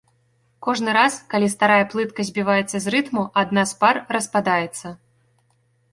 [0.67, 4.87] Кожны раз, калі старая плытка збіваецца з рытму, адна з пар распадаецца.